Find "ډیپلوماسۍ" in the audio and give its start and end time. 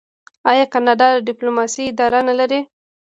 1.29-1.83